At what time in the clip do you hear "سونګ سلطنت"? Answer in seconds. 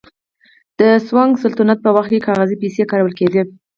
1.07-1.77